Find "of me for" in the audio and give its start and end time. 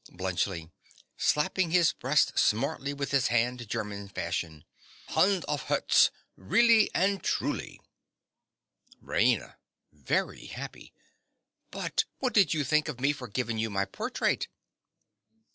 12.89-13.27